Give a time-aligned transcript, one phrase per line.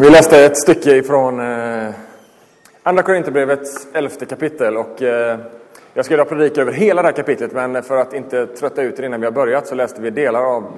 [0.00, 1.90] Vi läste ett stycke ifrån eh,
[2.82, 5.38] Andra Korinthierbrevets elfte kapitel och eh,
[5.94, 8.98] jag ska idag predika över hela det här kapitlet men för att inte trötta ut
[8.98, 10.72] er innan vi har börjat så läste vi delar av,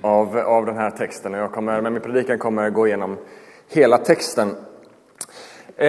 [0.00, 3.16] av, av den här texten och jag kommer med min predikan kommer gå igenom
[3.68, 4.56] hela texten.
[5.76, 5.88] Eh,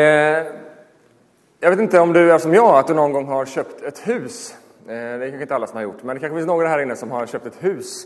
[1.59, 4.07] jag vet inte om du är som jag, att du någon gång har köpt ett
[4.07, 4.55] hus.
[4.87, 6.81] Eh, det är kanske inte alla som har gjort, men det kanske finns några här
[6.81, 8.05] inne som har köpt ett hus.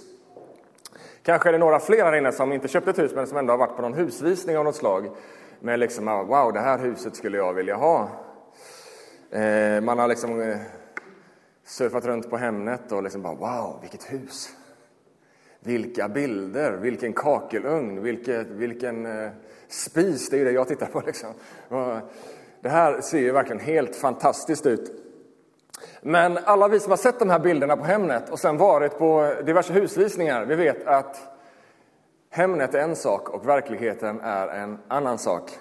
[1.23, 3.53] Kanske är det några fler här inne som inte köpte ett hus men som ändå
[3.53, 5.09] har varit på någon husvisning av något slag.
[5.59, 8.09] Med liksom, ah, wow, det här huset skulle jag vilja ha.
[9.31, 10.57] Eh, man har liksom eh,
[11.65, 14.49] surfat runt på Hemnet och liksom bara, wow, vilket hus.
[15.59, 19.31] Vilka bilder, vilken kakelugn, vilket, vilken eh,
[19.67, 21.29] spis, det är ju det jag tittar på liksom.
[22.61, 25.02] Det här ser ju verkligen helt fantastiskt ut.
[26.05, 29.35] Men alla vi som har sett de här bilderna på Hemnet och sen varit på
[29.45, 31.17] diverse husvisningar, vi vet att
[32.29, 35.51] Hemnet är en sak och verkligheten är en annan sak.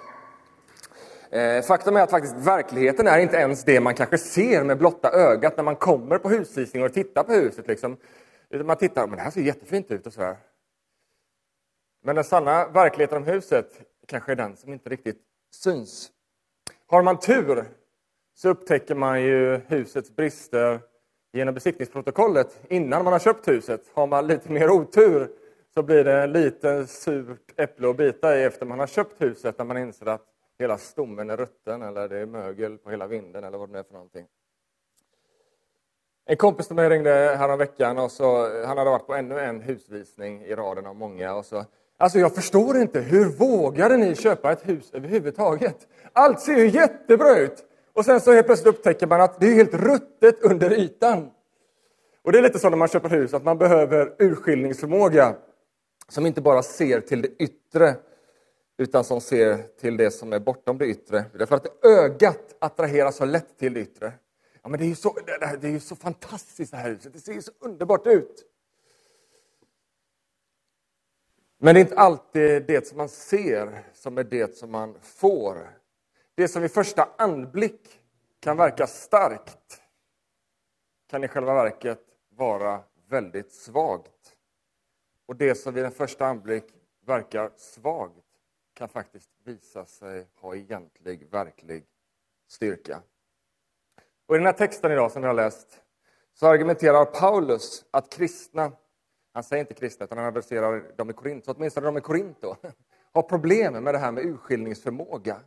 [1.31, 5.11] Eh, faktum är att faktiskt verkligheten är inte ens det man kanske ser med blotta
[5.11, 7.67] ögat när man kommer på husvisning och tittar på huset.
[7.67, 7.97] Liksom.
[8.65, 10.37] Man tittar, men det här ser jättefint ut och så
[12.05, 13.67] Men den sanna verkligheten om huset
[14.07, 15.21] kanske är den som inte riktigt
[15.55, 16.11] syns.
[16.87, 17.69] Har man tur
[18.35, 20.81] så upptäcker man ju husets brister
[21.33, 23.81] genom besiktningsprotokollet innan man har köpt huset.
[23.95, 25.31] Har man lite mer otur
[25.75, 29.59] så blir det en liten surt äpple att bita i efter man har köpt huset
[29.59, 30.27] när man inser att
[30.59, 33.83] hela stommen är rutten eller det är mögel på hela vinden eller vad det är
[33.83, 34.27] för någonting.
[36.25, 40.43] En kompis till mig ringde häromveckan och så, han hade varit på ännu en husvisning
[40.43, 41.35] i raden av många.
[41.35, 41.65] Och så,
[41.97, 45.89] alltså jag förstår inte, hur vågade ni köpa ett hus överhuvudtaget?
[46.13, 47.65] Allt ser ju jättebra ut!
[47.93, 51.31] Och sen så helt plötsligt upptäcker man att det är helt ruttet under ytan.
[52.23, 55.37] Och det är lite så när man köper hus, att man behöver urskiljningsförmåga
[56.09, 57.97] som inte bara ser till det yttre,
[58.79, 61.25] utan som ser till det som är bortom det yttre.
[61.39, 64.13] Därför att ögat attraheras så lätt till det yttre.
[64.63, 65.17] Ja, men det är ju så,
[65.61, 68.45] det är ju så fantastiskt det här huset, det ser ju så underbart ut.
[71.59, 75.82] Men det är inte alltid det som man ser som är det som man får.
[76.43, 78.01] Det som vid första anblick
[78.41, 79.83] kan verka starkt
[81.11, 84.37] kan i själva verket vara väldigt svagt.
[85.27, 86.65] Och det som vid en första anblick
[87.07, 88.25] verkar svagt
[88.75, 91.87] kan faktiskt visa sig ha egentlig, verklig
[92.49, 93.03] styrka.
[94.27, 95.83] Och I den här texten idag som vi har läst
[96.35, 98.73] så argumenterar Paulus att kristna,
[99.33, 102.41] han säger inte kristna utan han adresserar dem i Korint, så åtminstone de i Korint
[102.41, 102.57] då,
[103.13, 105.41] har problem med det här med urskiljningsförmåga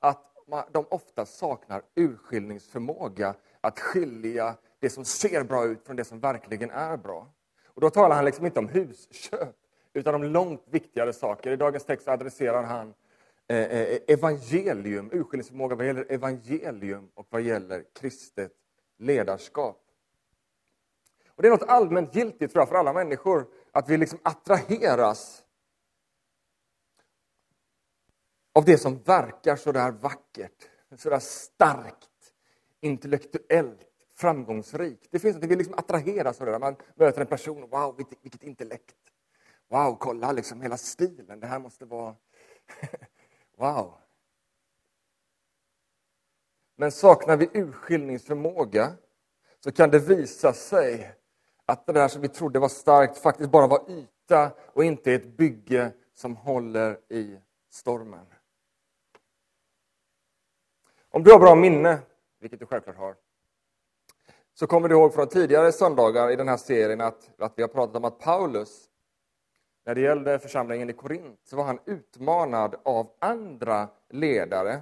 [0.00, 0.33] att
[0.72, 6.70] de ofta saknar urskiljningsförmåga att skilja det som ser bra ut från det som verkligen
[6.70, 7.28] är bra.
[7.66, 9.56] Och Då talar han liksom inte om husköp,
[9.92, 11.50] utan om långt viktigare saker.
[11.50, 12.94] I dagens text adresserar han
[13.48, 18.52] eh, eh, evangelium, urskiljningsförmåga vad gäller evangelium och vad gäller kristet
[18.98, 19.80] ledarskap.
[21.28, 25.43] Och Det är något allmänt giltigt tror jag, för alla människor, att vi liksom attraheras
[28.54, 32.08] av det som verkar så där vackert, så där starkt,
[32.80, 33.80] intellektuellt,
[34.14, 35.08] framgångsrikt.
[35.10, 36.52] Det finns något vi liksom attraheras av det.
[36.52, 36.58] Där.
[36.58, 38.96] Man möter en person, wow, vilket, vilket intellekt.
[39.68, 42.16] Wow, kolla liksom hela stilen, det här måste vara...
[43.56, 43.94] wow.
[46.76, 48.92] Men saknar vi urskiljningsförmåga
[49.60, 51.14] så kan det visa sig
[51.66, 55.36] att det där som vi trodde var starkt faktiskt bara var yta och inte ett
[55.36, 57.40] bygge som håller i
[57.70, 58.26] stormen.
[61.14, 61.98] Om du har bra minne,
[62.40, 63.14] vilket du självklart har,
[64.54, 67.68] så kommer du ihåg från tidigare söndagar i den här serien att, att vi har
[67.68, 68.84] pratat om att Paulus,
[69.86, 74.80] när det gällde församlingen i Korint, så var han utmanad av andra ledare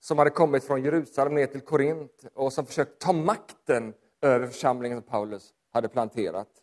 [0.00, 4.98] som hade kommit från Jerusalem ner till Korint och som försökt ta makten över församlingen
[4.98, 6.61] som Paulus hade planterat.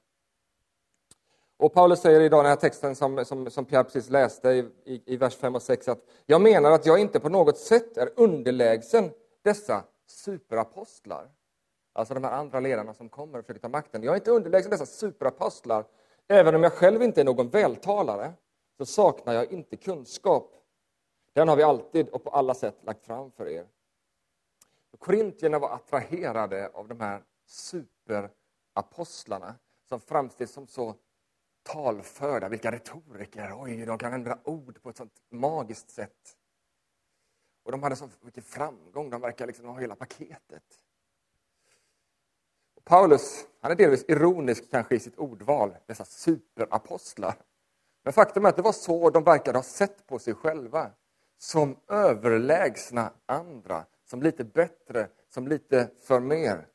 [1.59, 5.13] Och Paulus säger i den här texten som, som, som Pierre precis läste i, i,
[5.13, 8.09] i vers 5 och 6 att jag menar att jag inte på något sätt är
[8.15, 9.11] underlägsen
[9.41, 11.29] dessa superapostlar.
[11.93, 14.03] Alltså de här andra ledarna som kommer och försöker ta makten.
[14.03, 15.85] Jag är inte underlägsen dessa superapostlar.
[16.27, 18.33] Även om jag själv inte är någon vältalare
[18.77, 20.55] så saknar jag inte kunskap.
[21.33, 23.65] Den har vi alltid och på alla sätt lagt fram för er.
[24.99, 29.55] Korintierna var attraherade av de här superapostlarna
[29.89, 30.95] som framställs som så
[31.73, 33.53] talförda, vilka retoriker.
[33.55, 36.37] Oj, de kan ändra ord på ett sånt magiskt sätt.
[37.63, 40.63] Och de hade så mycket framgång, de verkar liksom ha hela paketet.
[42.75, 47.35] Och Paulus han är delvis ironisk kanske i sitt ordval, dessa superapostlar.
[48.03, 50.91] Men faktum är att det var så de verkade ha sett på sig själva.
[51.37, 56.67] Som överlägsna andra, som lite bättre, som lite för mer.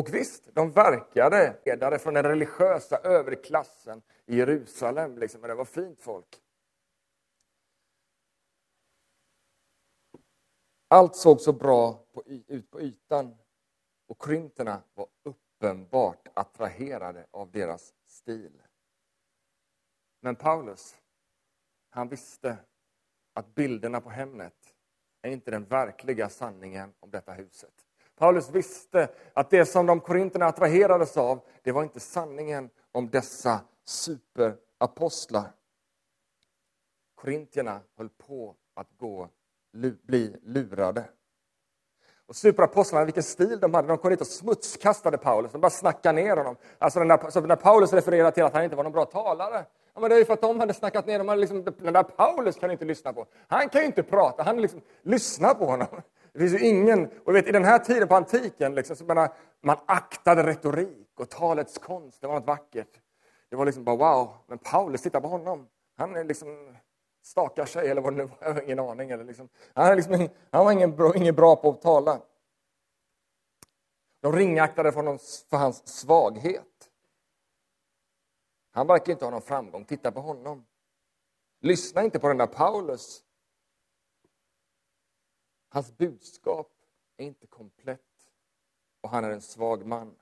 [0.00, 5.64] Och visst, de verkade ledare från den religiösa överklassen i Jerusalem, liksom, men det var
[5.64, 6.42] fint folk.
[10.88, 13.36] Allt såg så bra på, ut på ytan
[14.06, 18.62] och korinterna var uppenbart attraherade av deras stil.
[20.20, 20.96] Men Paulus,
[21.90, 22.56] han visste
[23.32, 24.74] att bilderna på Hemnet
[25.22, 27.85] är inte den verkliga sanningen om detta huset.
[28.18, 33.60] Paulus visste att det som de korinterna attraherades av, det var inte sanningen om dessa
[33.84, 35.52] superapostlar.
[37.14, 39.28] Korintierna höll på att gå,
[40.02, 41.04] bli lurade.
[42.28, 43.88] Och superapostlarna, vilken stil de hade.
[43.88, 45.52] De kom dit och smutskastade Paulus.
[45.52, 46.56] De bara snackade ner honom.
[46.78, 49.64] Alltså där, så när Paulus refererar till att han inte var någon bra talare,
[49.94, 51.38] ja, men det är ju för att de hade snackat ner honom.
[51.38, 53.26] Liksom, den där Paulus kan inte lyssna på.
[53.48, 54.42] Han kan ju inte prata.
[54.42, 56.02] Han liksom, lyssna på honom.
[56.36, 57.10] Det finns ju ingen...
[57.24, 59.28] Och vet, I den här tiden på antiken, liksom, så man,
[59.60, 62.20] man aktade retorik och talets konst.
[62.20, 63.00] Det var något vackert.
[63.50, 64.34] Det var liksom bara wow.
[64.46, 65.68] Men Paulus, titta på honom.
[65.96, 66.76] Han är liksom
[67.22, 68.38] stakar sig, eller vad det nu var.
[68.40, 69.10] Jag har ingen aning.
[69.10, 69.48] Eller liksom.
[69.74, 72.20] han, är liksom, han var ingen bra, ingen bra på att tala.
[74.20, 75.18] De ringaktade honom
[75.50, 76.90] för hans svaghet.
[78.70, 79.84] Han verkar inte ha någon framgång.
[79.84, 80.66] Titta på honom.
[81.60, 83.22] Lyssna inte på den där Paulus.
[85.68, 86.72] Hans budskap
[87.16, 88.00] är inte komplett
[89.00, 90.16] och han är en svag man.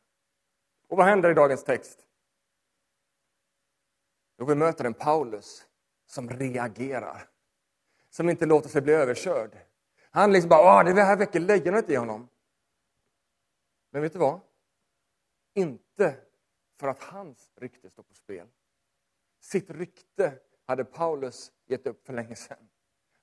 [0.88, 2.06] Och vad händer i dagens text?
[4.38, 5.66] Jo, vi möter en Paulus
[6.06, 7.28] som reagerar.
[8.10, 9.58] Som inte låter sig bli överkörd.
[10.10, 12.28] Han liksom bara, Åh, det här väcker lejonet i honom.
[13.90, 14.40] Men vet du vad?
[15.54, 16.16] Inte
[16.76, 18.48] för att hans rykte står på spel.
[19.40, 22.68] Sitt rykte hade Paulus gett upp för länge sedan.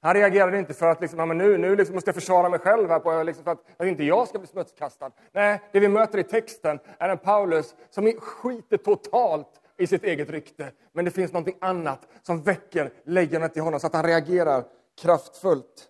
[0.03, 2.59] Han reagerade inte för att liksom, ja, men nu, nu liksom måste jag försvara mig
[2.59, 5.11] själv här på, liksom för att, att inte jag ska bli smutskastad.
[5.31, 10.29] Nej, det vi möter i texten är en Paulus som skiter totalt i sitt eget
[10.29, 10.71] rykte.
[10.91, 14.65] Men det finns något annat som väcker lejonet i honom så att han reagerar
[15.01, 15.87] kraftfullt.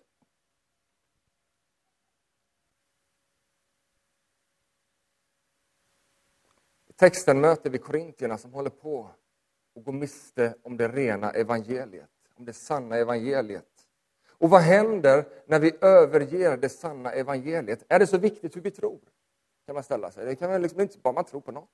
[6.88, 9.10] I texten möter vi korintierna som håller på
[9.76, 13.71] att gå miste om det rena evangeliet, om det sanna evangeliet.
[14.42, 17.84] Och vad händer när vi överger det sanna evangeliet?
[17.88, 19.00] Är det så viktigt hur vi tror?
[19.66, 20.24] Kan man ställa sig.
[20.24, 21.70] Det kan man liksom inte bara man tror på något.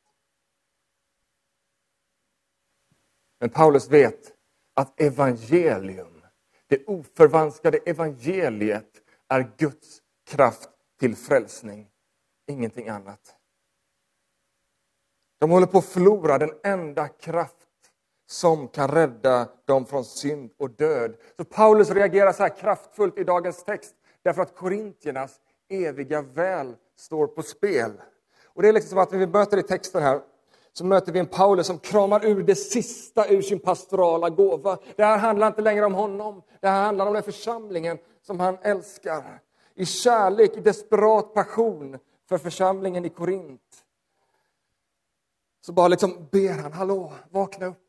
[3.41, 4.33] Men Paulus vet
[4.75, 6.23] att evangelium,
[6.67, 11.91] det oförvanskade evangeliet, är Guds kraft till frälsning.
[12.47, 13.37] Ingenting annat.
[15.39, 17.58] De håller på att förlora den enda kraft
[18.31, 21.15] som kan rädda dem från synd och död.
[21.37, 27.27] Så Paulus reagerar så här kraftfullt i dagens text därför att korintiernas eviga väl står
[27.27, 27.93] på spel.
[28.45, 30.21] Och Det är liksom som att vi möter i texten här
[30.73, 34.79] så möter vi en Paulus som kramar ur det sista ur sin pastorala gåva.
[34.97, 38.59] Det här handlar inte längre om honom, det här handlar om den församlingen som han
[38.63, 39.41] älskar.
[39.75, 43.85] I kärlek, i desperat passion för församlingen i Korint.
[45.61, 47.88] Så bara liksom ber han, hallå, vakna upp.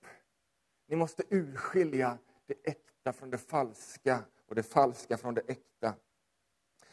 [0.90, 5.94] Ni måste urskilja det äkta från det falska och det falska från det äkta.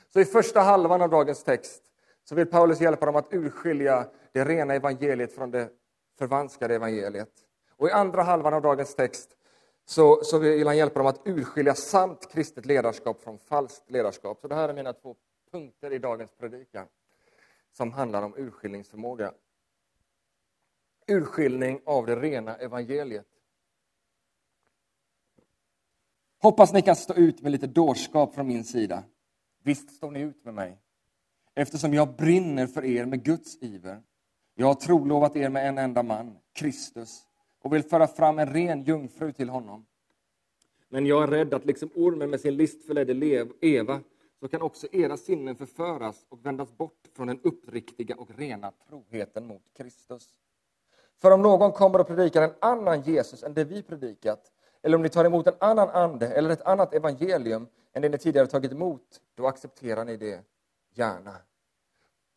[0.08, 1.82] Så i första halvan av dagens text
[2.24, 5.70] så vill Paulus hjälpa dem att urskilja det rena evangeliet från det
[6.18, 7.30] förvanskade evangeliet.
[7.70, 9.36] Och i andra halvan av dagens text
[9.84, 14.40] så, så vill han hjälpa dem att urskilja sant kristet ledarskap från falskt ledarskap.
[14.40, 15.16] Så det här är mina två
[15.50, 16.86] punkter i dagens predikan
[17.72, 19.32] som handlar om urskiljningsförmåga.
[21.06, 23.26] Urskiljning av det rena evangeliet.
[26.38, 29.04] Hoppas ni kan stå ut med lite dårskap från min sida.
[29.62, 30.78] Visst står ni ut med mig,
[31.54, 34.02] eftersom jag brinner för er med Guds iver.
[34.54, 37.22] Jag har trolovat er med en enda man, Kristus,
[37.62, 39.86] och vill föra fram en ren jungfru till honom.
[40.88, 44.00] Men jag är rädd att liksom ormen med sin list förledde Eva,
[44.40, 49.46] så kan också era sinnen förföras och vändas bort från den uppriktiga och rena troheten
[49.46, 50.28] mot Kristus.
[51.20, 54.52] För om någon kommer och predikar en annan Jesus än det vi predikat,
[54.86, 58.18] eller om ni tar emot en annan ande eller ett annat evangelium än det ni
[58.18, 60.40] tidigare tagit emot, då accepterar ni det
[60.94, 61.36] gärna.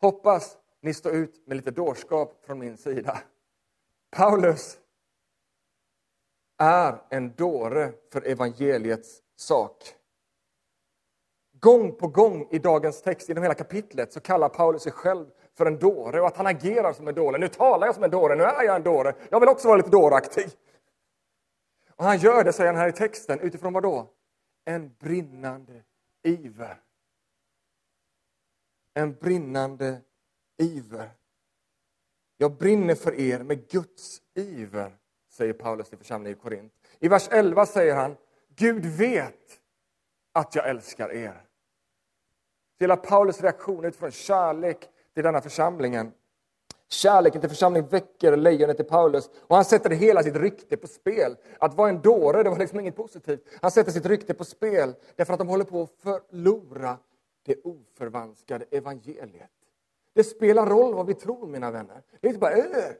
[0.00, 3.18] Hoppas ni står ut med lite dårskap från min sida.
[4.10, 4.78] Paulus
[6.58, 9.94] är en dåre för evangeliets sak.
[11.60, 15.66] Gång på gång i dagens text, genom hela kapitlet, så kallar Paulus sig själv för
[15.66, 17.38] en dåre och att han agerar som en dåre.
[17.38, 19.14] Nu talar jag som en dåre, nu är jag en dåre.
[19.30, 20.50] Jag vill också vara lite dåraktig.
[22.00, 24.10] Och han gör det, säger han här i texten, utifrån vad då?
[24.64, 25.82] En brinnande
[26.22, 26.80] iver.
[28.94, 30.00] En brinnande
[30.58, 31.10] iver.
[32.36, 34.96] Jag brinner för er med Guds iver,
[35.30, 36.72] säger Paulus till församlingen i Korint.
[36.98, 38.16] I vers 11 säger han,
[38.48, 39.60] Gud vet
[40.32, 41.44] att jag älskar er.
[42.78, 46.12] Hela Paulus reaktion utifrån kärlek till denna församlingen.
[46.92, 51.36] Kärleken till församlingen väcker lejonet i Paulus och han sätter hela sitt rykte på spel.
[51.58, 53.48] Att vara en dåre, det var liksom inget positivt.
[53.62, 56.98] Han sätter sitt rykte på spel därför att de håller på att förlora
[57.46, 59.50] det oförvanskade evangeliet.
[60.14, 62.02] Det spelar roll vad vi tror, mina vänner.
[62.20, 62.92] Det är inte bara öh!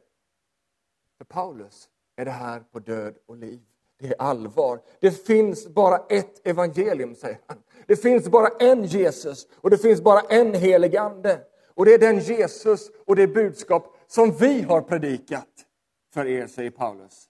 [1.19, 3.61] För Paulus är det här på död och liv.
[3.99, 4.81] Det är allvar.
[5.01, 7.59] Det finns bara ett evangelium, säger han.
[7.87, 11.41] Det finns bara en Jesus och det finns bara en helig ande.
[11.81, 15.49] Och det är den Jesus och det budskap som vi har predikat
[16.15, 17.29] för er, säger Paulus.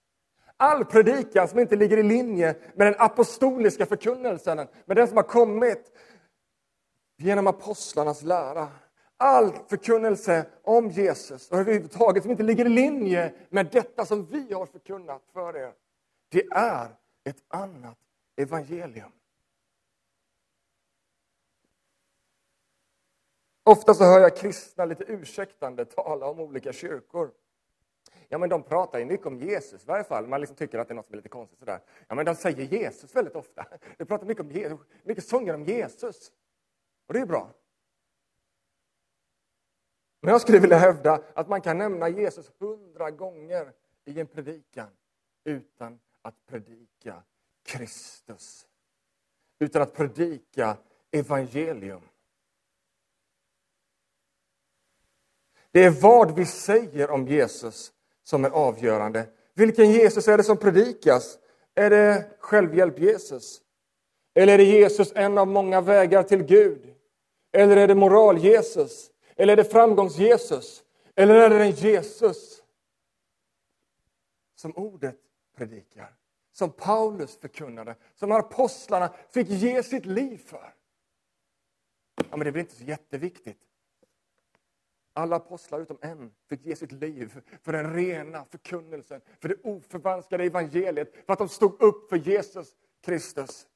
[0.57, 5.25] All predikan som inte ligger i linje med den apostoliska förkunnelsen, med den som har
[5.25, 5.93] kommit
[7.19, 8.69] genom apostlarnas lära.
[9.17, 14.53] All förkunnelse om Jesus och överhuvudtaget som inte ligger i linje med detta som vi
[14.53, 15.73] har förkunnat för er,
[16.29, 16.89] det är
[17.25, 17.99] ett annat
[18.37, 19.13] evangelium.
[23.65, 27.31] Ofta så hör jag kristna lite ursäktande tala om olika kyrkor.
[28.29, 30.27] Ja, men de pratar ju mycket om Jesus i varje fall.
[30.27, 31.81] Man liksom tycker att det är något som är lite konstigt sådär.
[32.09, 33.67] Ja, men de säger Jesus väldigt ofta.
[33.99, 36.33] De pratar mycket om Jesus, mycket sånger om Jesus.
[37.07, 37.51] Och det är bra.
[40.21, 43.73] Men jag skulle vilja hävda att man kan nämna Jesus hundra gånger
[44.05, 44.89] i en predikan
[45.45, 47.23] utan att predika
[47.63, 48.67] Kristus.
[49.59, 50.77] Utan att predika
[51.11, 52.03] evangelium.
[55.73, 59.29] Det är vad vi säger om Jesus som är avgörande.
[59.55, 61.39] Vilken Jesus är det som predikas?
[61.75, 63.61] Är det självhjälp-Jesus?
[64.35, 66.95] Eller är det Jesus en av många vägar till Gud?
[67.53, 69.11] Eller är det moral-Jesus?
[69.37, 70.83] Eller är det framgångs-Jesus?
[71.15, 72.63] Eller är det den Jesus
[74.55, 75.17] som ordet
[75.57, 76.15] predikar?
[76.53, 80.75] Som Paulus förkunnade, som apostlarna fick ge sitt liv för?
[82.17, 83.59] Ja, men det blir inte så jätteviktigt.
[85.13, 90.45] Alla apostlar utom en fick ge sitt liv för den rena förkunnelsen, för det oförvanskade
[90.45, 93.67] evangeliet, för att de stod upp för Jesus Kristus.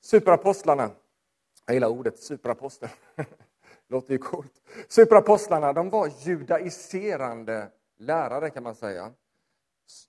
[0.00, 0.90] Superapostlarna,
[1.66, 2.88] jag gillar ordet superapostel,
[3.88, 4.62] låter ju coolt.
[4.88, 9.12] Superapostlarna de var judaiserande lärare kan man säga.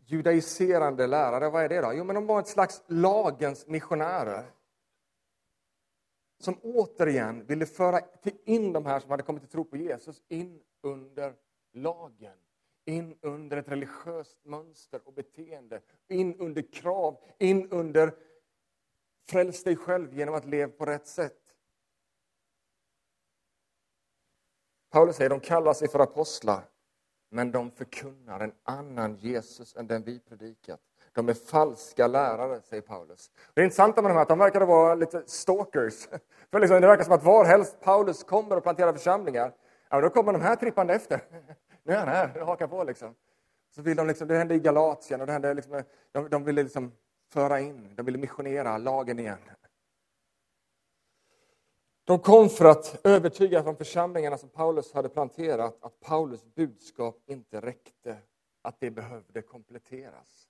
[0.05, 1.93] Judaiserande lärare, vad är det då?
[1.93, 4.45] Jo, men de var ett slags lagens missionärer
[6.39, 8.01] som återigen ville föra
[8.45, 11.35] in de här som hade kommit till tro på Jesus in under
[11.73, 12.37] lagen.
[12.85, 15.81] In under ett religiöst mönster och beteende.
[16.07, 18.15] In under krav, in under
[19.29, 21.55] fräls dig själv genom att leva på rätt sätt.
[24.89, 26.69] Paulus säger att de kallar sig för apostlar,
[27.29, 30.81] men de förkunnar en annan Jesus än den vi predikat.
[31.17, 33.31] De är falska lärare, säger Paulus.
[33.53, 36.07] Det intressanta med de här att de verkade vara lite stalkers.
[36.51, 39.53] För liksom, det verkar som att varhelst Paulus kommer och planterar församlingar,
[39.89, 41.21] ja, då kommer de här trippande efter.
[41.83, 43.15] Nu är han här, hakar på liksom.
[43.75, 46.63] Så vill de liksom, det hände i Galatien och det hände liksom, de, de ville
[46.63, 46.91] liksom
[47.29, 49.39] föra in, de ville missionera lagen igen.
[52.03, 57.61] De kom för att övertyga de församlingarna som Paulus hade planterat att Paulus budskap inte
[57.61, 58.17] räckte,
[58.61, 60.46] att det behövde kompletteras.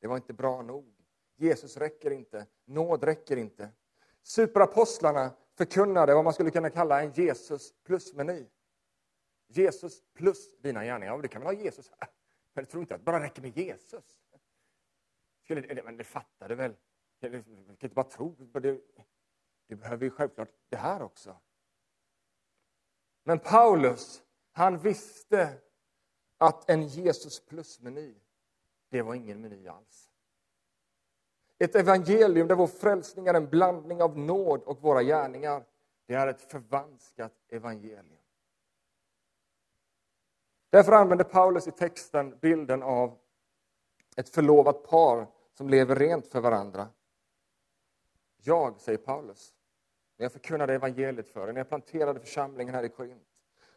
[0.00, 0.94] Det var inte bra nog.
[1.36, 3.70] Jesus räcker inte, nåd räcker inte.
[4.22, 8.46] Superapostlarna förkunnade vad man skulle kunna kalla en Jesus plus-meny.
[9.48, 11.14] Jesus plus dina gärningar.
[11.14, 12.08] Ja, du kan väl ha Jesus här?
[12.52, 14.04] Men jag tror inte att det bara räcker med Jesus.
[15.44, 16.76] Skulle, men det fattar du väl?
[17.20, 18.84] Du kan inte bara tro Du.
[19.66, 21.40] Du behöver ju självklart det här också.
[23.22, 25.60] Men Paulus, han visste
[26.38, 28.14] att en Jesus plus-meny,
[28.88, 30.10] det var ingen meny alls.
[31.58, 35.64] Ett evangelium där vår frälsning är en blandning av nåd och våra gärningar,
[36.06, 38.18] det är ett förvanskat evangelium.
[40.70, 43.18] Därför använder Paulus i texten bilden av
[44.16, 46.88] ett förlovat par som lever rent för varandra.
[48.42, 49.54] Jag, säger Paulus,
[50.16, 53.28] när jag förkunnade evangeliet för er, när jag planterade församlingen här i Korint,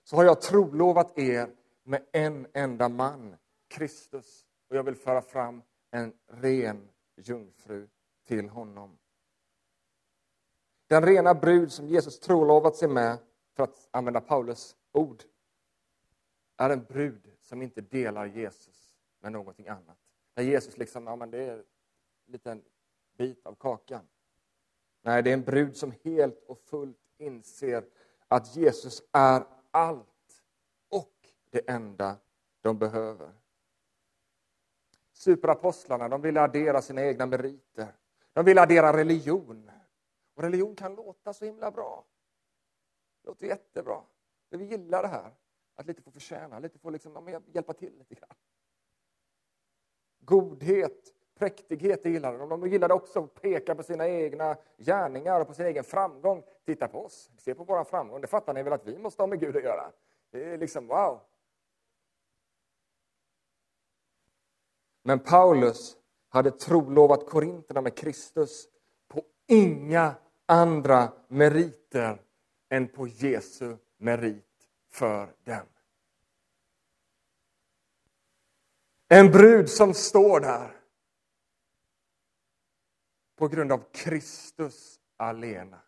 [0.04, 3.38] så har jag trolovat er med en enda man,
[3.68, 7.88] Kristus, och jag vill föra fram en ren jungfru
[8.28, 8.98] till honom.
[10.88, 13.18] Den rena brud som Jesus trolovat sig med,
[13.56, 15.24] för att använda Paulus ord,
[16.58, 19.98] är en brud som inte delar Jesus med någonting annat.
[20.34, 21.64] Där Jesus liksom, ja men det är en
[22.26, 22.64] liten
[23.18, 24.08] bit av kakan.
[25.02, 27.86] Nej, det är en brud som helt och fullt inser
[28.28, 30.44] att Jesus är allt
[30.90, 31.16] och
[31.50, 32.18] det enda
[32.62, 33.41] de behöver.
[35.22, 37.96] Superapostlarna de ville addera sina egna meriter.
[38.34, 39.72] De ville addera religion.
[40.36, 42.06] Och religion kan låta så himla bra.
[43.22, 44.02] Det låter jättebra.
[44.50, 45.32] Men vi gillar det här.
[45.76, 48.36] Att lite få förtjäna, lite få liksom, hjälpa till lite grann.
[50.20, 52.50] Godhet, präktighet gillar de.
[52.50, 56.44] De gillade också att peka på sina egna gärningar och på sin egen framgång.
[56.66, 58.22] Titta på oss, se på vår framgång.
[58.22, 59.92] Det fattar ni väl att vi måste ha med Gud att göra?
[60.32, 61.20] Det är liksom wow.
[65.04, 65.98] Men Paulus
[66.30, 68.68] hade trolovat korinterna med Kristus
[69.08, 70.16] på inga
[70.46, 72.22] andra meriter
[72.70, 74.46] än på Jesu merit
[74.90, 75.66] för dem.
[79.08, 80.82] En brud som står där
[83.36, 85.82] på grund av Kristus alena.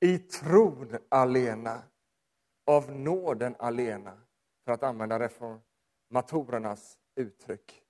[0.00, 1.82] I tron alena.
[2.66, 4.18] Av nåden alena,
[4.64, 7.82] för att använda reformatorernas uttryck.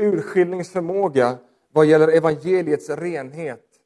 [0.00, 1.38] Urskiljningsförmåga
[1.72, 3.80] vad gäller evangeliets renhet,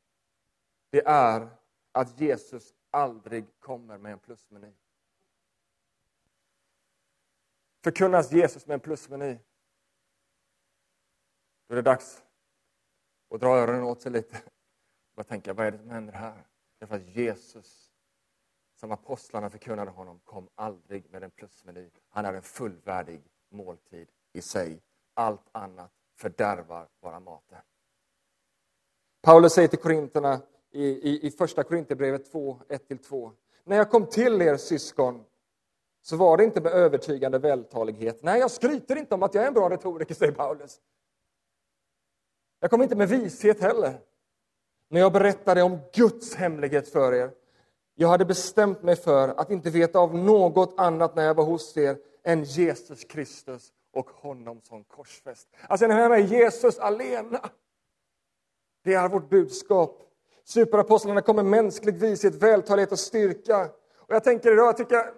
[0.91, 1.49] det är
[1.93, 4.73] att Jesus aldrig kommer med en plusmeny.
[7.85, 9.39] Förkunnas Jesus med en plusmeny,
[11.67, 12.23] då är det dags
[13.31, 14.43] att dra öronen åt sig lite.
[15.15, 16.47] Och tänka, vad är det som händer här?
[16.79, 17.93] Därför att Jesus,
[18.75, 21.91] som apostlarna förkunnade honom, kom aldrig med en plusmeny.
[22.09, 24.83] Han är en fullvärdig måltid i sig.
[25.15, 25.93] Allt annat
[26.25, 27.59] fördärvar våra maten.
[29.23, 33.33] Paulus säger till korinterna i, i, i första Korinthierbrevet 2, 1-2.
[33.65, 35.25] När jag kom till er syskon
[36.03, 38.23] så var det inte med övertygande vältalighet.
[38.23, 40.81] Nej, jag skryter inte om att jag är en bra retoriker, säger Paulus.
[42.61, 44.01] Jag kom inte med vishet heller.
[44.89, 47.31] Men jag berättade om Guds hemlighet för er.
[47.95, 51.77] Jag hade bestämt mig för att inte veta av något annat när jag var hos
[51.77, 55.49] er än Jesus Kristus och honom som korsfäst.
[55.69, 57.51] Alltså, den här Jesus alena.
[58.83, 60.03] Det är vårt budskap.
[60.45, 63.71] Superapostlarna kommer mänskligt, mänsklig vishet, vältalighet och styrka.
[63.97, 65.15] Och jag tänker idag, jag tycker...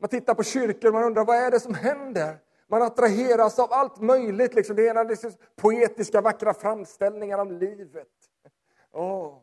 [0.00, 2.38] Man tittar på kyrkor och man undrar vad är det som händer?
[2.66, 4.54] Man attraheras av allt möjligt.
[4.54, 4.76] Liksom.
[4.76, 8.08] Det ena är liksom poetiska, vackra framställningar om livet.
[8.92, 9.38] Oh,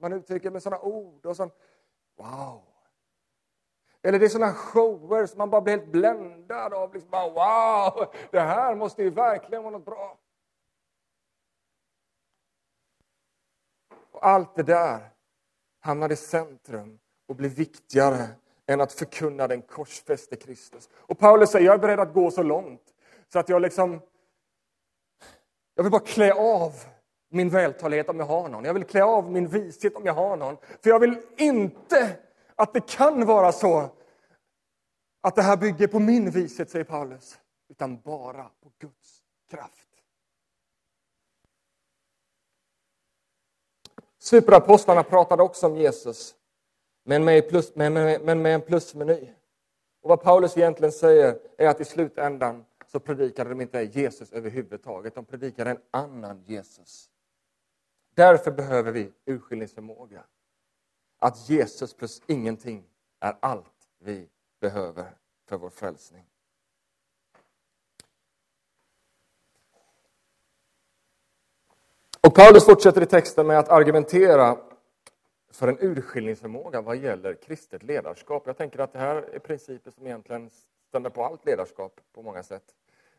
[0.00, 1.50] man uttrycker med sådana ord och sån...
[2.16, 2.62] Wow!
[4.06, 6.94] Eller det är sådana shower som man bara blir helt bländad av.
[6.94, 10.18] Liksom bara, wow, det här måste ju verkligen vara något bra.
[14.12, 15.10] Och allt det där
[15.80, 18.28] hamnar i centrum och blir viktigare
[18.66, 20.88] än att förkunna den korsfäste Kristus.
[20.94, 22.94] Och Paulus säger, jag är beredd att gå så långt
[23.28, 24.00] så att jag liksom...
[25.74, 26.72] Jag vill bara klä av
[27.28, 28.64] min vältalighet om jag har någon.
[28.64, 30.56] Jag vill klä av min vishet om jag har någon.
[30.82, 32.16] För jag vill inte
[32.56, 33.90] att det kan vara så
[35.26, 39.88] att det här bygger på min vishet, säger Paulus, utan bara på Guds kraft.
[44.18, 46.34] Superapostlarna pratade också om Jesus,
[47.04, 49.28] men med, plus, men, med, men med en plusmeny.
[50.02, 55.14] Och vad Paulus egentligen säger är att i slutändan så predikade de inte Jesus överhuvudtaget,
[55.14, 57.10] de predikade en annan Jesus.
[58.14, 60.24] Därför behöver vi urskiljningsförmåga.
[61.18, 62.84] Att Jesus plus ingenting
[63.20, 64.28] är allt vi
[64.60, 65.16] behöver
[65.48, 66.24] för vår frälsning.
[72.20, 74.58] Och Paulus fortsätter i texten med att argumentera
[75.50, 78.42] för en urskiljningsförmåga vad gäller kristet ledarskap.
[78.46, 80.50] Jag tänker att det här är principer som egentligen
[80.88, 82.64] stämmer på allt ledarskap på många sätt.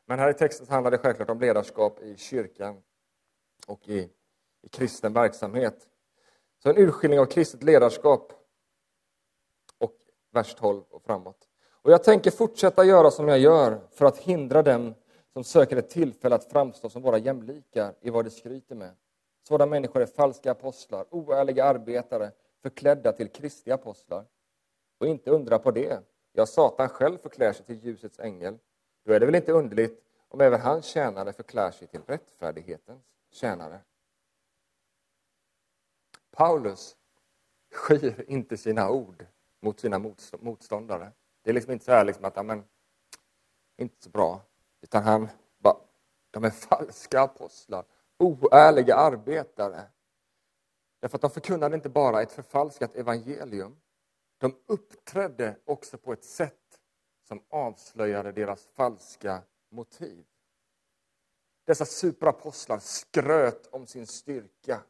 [0.05, 2.81] Men här i texten handlar det självklart om ledarskap i kyrkan
[3.67, 4.09] och i,
[4.61, 5.87] i kristen verksamhet.
[6.63, 8.33] Så en urskiljning av kristet ledarskap
[10.37, 11.47] vers 12 och framåt.
[11.71, 14.95] Och jag tänker fortsätta göra som jag gör för att hindra dem
[15.33, 18.95] som söker ett tillfälle att framstå som våra jämlikar i vad de skryter med.
[19.47, 24.25] Sådana människor är falska apostlar, oärliga arbetare, förklädda till Kristi apostlar.
[24.99, 25.99] Och inte undra på det.
[26.33, 28.57] Ja, Satan själv förklär sig till ljusets ängel.
[29.05, 33.79] Då är det väl inte underligt om även hans tjänare förklär sig till rättfärdighetens tjänare.
[36.31, 36.95] Paulus
[37.71, 39.25] skyr inte sina ord
[39.61, 39.99] mot sina
[40.39, 41.11] motståndare.
[41.41, 42.63] Det är liksom inte så här liksom att, amen,
[43.77, 44.41] inte så bra.
[44.81, 45.77] Utan han bara,
[46.31, 47.85] de är falska apostlar,
[48.17, 49.81] oärliga arbetare.
[50.99, 53.79] Därför att de förkunnade inte bara ett förfalskat evangelium.
[54.37, 56.81] De uppträdde också på ett sätt
[57.27, 60.25] som avslöjade deras falska motiv.
[61.65, 64.83] Dessa superapostlar skröt om sin styrka.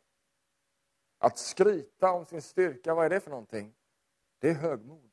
[1.18, 3.74] Att skryta om sin styrka, vad är det för någonting?
[4.40, 5.12] Det är högmod.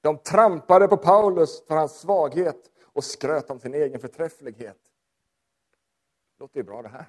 [0.00, 4.92] De trampade på Paulus för hans svaghet och skröt om sin egen förträfflighet.
[6.38, 7.06] Låter ju bra det här.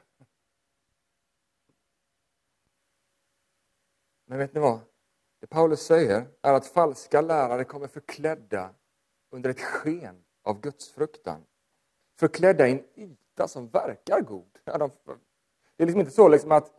[4.26, 4.80] Men vet ni vad?
[5.40, 8.74] Det Paulus säger är att falska lärare kommer förklädda
[9.30, 11.46] under ett sken av gudsfruktan.
[12.20, 14.60] Förklädda i en yta som verkar god.
[14.64, 16.72] det är liksom inte så liksom att,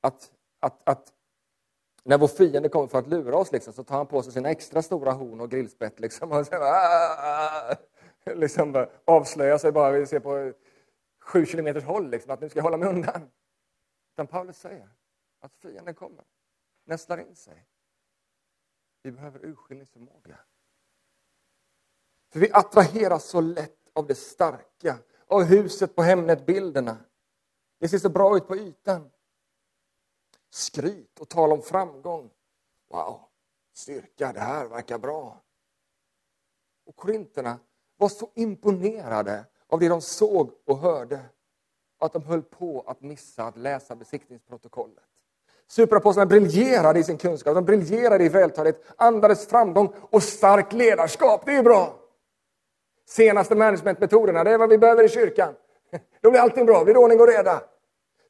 [0.00, 1.12] att, att, att
[2.04, 4.50] när vår fiende kommer för att lura oss liksom, så tar han på sig sina
[4.50, 7.76] extra stora horn och grillspett liksom, och så, ah,
[8.34, 10.52] liksom avslöjar sig bara, vi ser på
[11.20, 13.30] sju kilometers håll, liksom, att nu ska jag hålla mig undan.
[14.12, 14.88] Utan Paulus säger
[15.40, 16.24] att fienden kommer,
[16.84, 17.66] nästlar in sig.
[19.02, 20.38] Vi behöver urskiljningsförmåga.
[22.32, 26.96] För vi attraheras så lätt av det starka, av huset på Hemnet-bilderna.
[27.78, 29.10] Det ser så bra ut på ytan.
[30.52, 32.30] Skryt och tal om framgång.
[32.90, 33.20] Wow,
[33.74, 35.42] styrka, det här verkar bra.
[36.86, 37.58] Och korinterna
[37.96, 41.20] var så imponerade av det de såg och hörde
[41.98, 45.04] att de höll på att missa att läsa besiktningsprotokollet.
[45.66, 51.46] Superapostlarna briljerade i sin kunskap, de briljerade i vältalighet, andades framgång och starkt ledarskap.
[51.46, 51.98] Det är ju bra!
[53.06, 55.54] Senaste managementmetoderna, det är vad vi behöver i kyrkan.
[56.20, 57.62] Då blir allting bra, blir ordning och reda.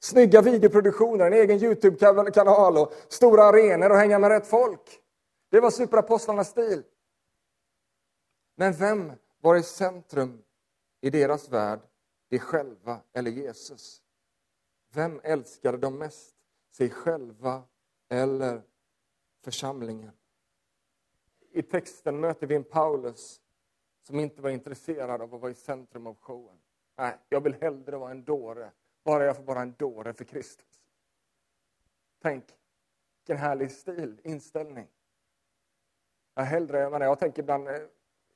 [0.03, 5.01] Snygga videoproduktioner, en egen Youtube-kanal och stora arenor och hänga med rätt folk.
[5.51, 6.83] Det var superapostlarnas stil.
[8.57, 10.43] Men vem var i centrum
[11.01, 11.81] i deras värld?
[12.29, 14.03] De själva eller Jesus?
[14.93, 16.35] Vem älskade de mest?
[16.77, 17.63] Sig själva
[18.09, 18.63] eller
[19.45, 20.13] församlingen?
[21.51, 23.41] I texten möter vi en Paulus
[24.07, 26.59] som inte var intresserad av att vara i centrum av showen.
[26.99, 28.71] Nej, jag vill hellre vara en dåre,
[29.05, 30.81] bara jag får vara en dåre för Kristus.
[32.23, 32.45] Tänk,
[33.19, 34.89] vilken härlig stil, inställning.
[36.35, 37.81] Jag hellre, jag, menar, jag tänker ibland, eh,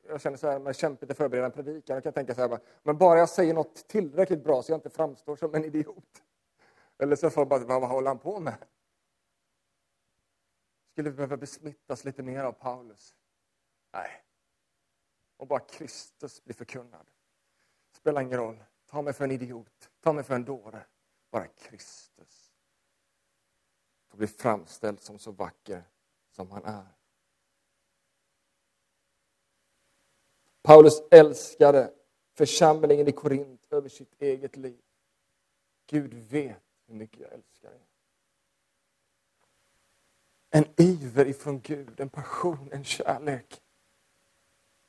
[0.09, 2.61] jag känner så här, med kämpigt att förbereda en predikan, jag kan tänka så här,
[2.83, 6.22] men bara jag säger något tillräckligt bra så jag inte framstår som en idiot.
[6.98, 8.64] Eller så får jag bara, vad håller han på med?
[10.92, 13.16] Skulle vi behöva besmittas lite mer av Paulus?
[13.92, 14.11] Nej,
[15.37, 17.07] och bara Kristus blir förkunnad.
[17.92, 18.64] Spelar ingen roll.
[18.87, 20.85] Ta mig för en idiot, ta mig för en dåre.
[21.31, 22.53] Bara Kristus
[24.09, 25.83] får bli framställd som så vacker
[26.31, 26.87] som han är.
[30.62, 31.92] Paulus älskade
[32.35, 34.83] församlingen i Korint över sitt eget liv.
[35.87, 37.87] Gud vet hur mycket jag älskar er.
[40.51, 43.62] En iver ifrån Gud, en passion, en kärlek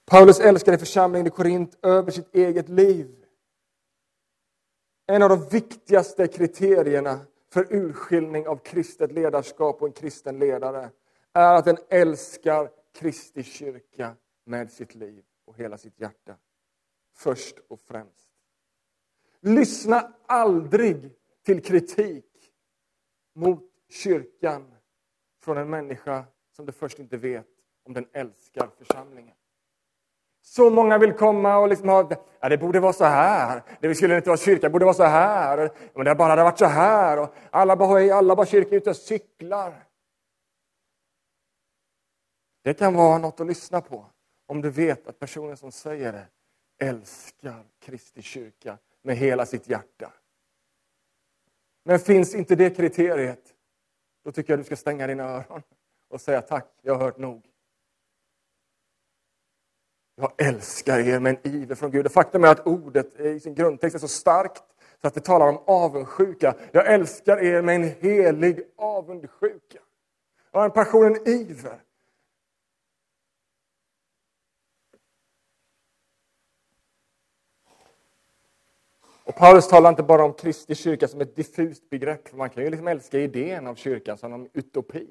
[0.05, 3.26] Paulus älskade församlingen i Korint över sitt eget liv.
[5.09, 10.91] En av de viktigaste kriterierna för urskiljning av kristet ledarskap och en kristen ledare
[11.33, 14.15] är att den älskar Kristi kyrka
[14.45, 16.35] med sitt liv och hela sitt hjärta.
[17.15, 18.29] Först och främst.
[19.39, 22.51] Lyssna aldrig till kritik
[23.35, 24.75] mot kyrkan
[25.41, 27.47] från en människa som du först inte vet
[27.83, 29.36] om den älskar församlingen.
[30.49, 33.63] Så många vill komma och liksom ha, ja, det borde vara så här.
[33.79, 35.71] Det skulle inte vara kyrka, det borde vara så här.
[35.95, 37.19] Men det bara hade varit så här.
[37.19, 39.83] Och alla bara, alla bara kyrkan ute och cyklar.
[42.63, 44.05] Det kan vara något att lyssna på
[44.47, 46.27] om du vet att personen som säger det
[46.85, 50.13] älskar Kristi kyrka med hela sitt hjärta.
[51.85, 53.53] Men finns inte det kriteriet,
[54.23, 55.61] då tycker jag du ska stänga dina öron
[56.09, 57.45] och säga tack, jag har hört nog.
[60.19, 62.11] Jag älskar er med en iver från Gud.
[62.11, 64.63] Faktum är att ordet i sin grundtext är så starkt
[65.01, 66.55] så att det talar om avundsjuka.
[66.71, 69.79] Jag älskar er med en helig avundsjuka.
[70.51, 71.81] Jag har en passion, en iver.
[79.23, 82.63] Och Paulus talar inte bara om Kristi kyrka som ett diffust begrepp, för man kan
[82.63, 85.07] ju liksom älska idén av kyrkan som en utopi.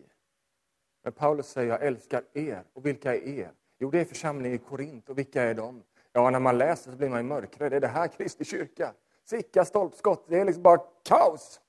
[1.02, 2.62] Men Paulus säger, jag älskar er.
[2.72, 3.50] Och vilka är er?
[3.78, 5.08] Jo, det är församlingen i Korint.
[5.08, 5.82] Och vilka är de?
[6.12, 7.72] Ja, när man läser så blir man ju mörkrädd.
[7.72, 8.92] Är det här Kristi kyrka?
[9.24, 11.60] Sicka stolpskott, det är liksom bara kaos.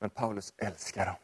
[0.00, 1.14] Men Paulus älskar dem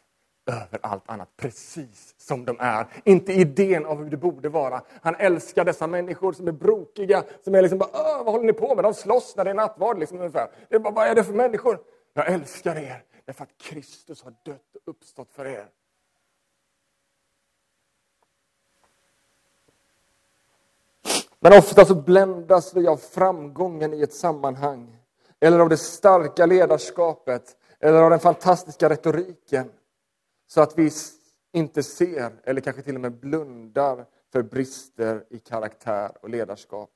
[0.47, 2.87] över allt annat, precis som de är.
[3.05, 4.83] Inte idén av hur det borde vara.
[5.03, 8.75] Han älskar dessa människor som är brokiga, som är liksom bara, vad håller ni på
[8.75, 8.85] med?
[8.85, 9.99] De slåss när det är nattvard.
[9.99, 10.51] Liksom, ungefär.
[10.69, 11.79] Det är bara, vad är det för människor?
[12.13, 15.69] Jag älskar er, därför att Kristus har dött och uppstått för er.
[21.47, 24.97] Men ofta så bländas vi av framgången i ett sammanhang,
[25.41, 29.71] eller av det starka ledarskapet, eller av den fantastiska retoriken,
[30.47, 30.91] så att vi
[31.53, 36.91] inte ser, eller kanske till och med blundar för brister i karaktär och ledarskap.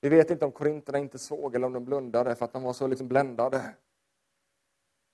[0.00, 2.72] Vi vet inte om korinterna inte såg eller om de blundade för att de var
[2.72, 3.74] så liksom bländade.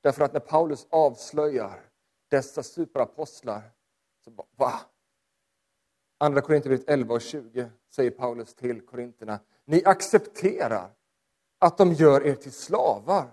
[0.01, 1.81] Därför att när Paulus avslöjar
[2.29, 3.63] dessa superapostlar,
[4.25, 4.81] så bara, va?
[6.23, 10.91] Andra Korinthierbrevet 11 och 20 säger Paulus till korinterna, ni accepterar
[11.59, 13.31] att de gör er till slavar,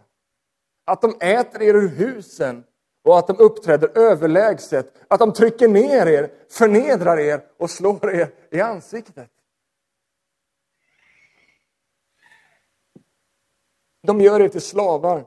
[0.86, 2.63] att de äter er ur husen
[3.04, 8.34] och att de uppträder överlägset, att de trycker ner er, förnedrar er och slår er
[8.52, 9.32] i ansiktet.
[14.02, 15.25] De gör er till slavar.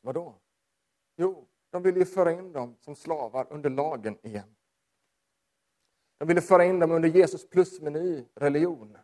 [0.00, 0.34] Vadå?
[1.16, 4.54] Jo, de vill ju föra in dem som slavar under lagen igen.
[6.20, 8.98] De ville föra in dem under Jesus plus-meny, religion.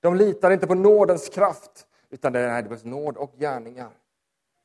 [0.00, 3.90] De litar inte på nådens kraft, utan det behövs nåd och gärningar.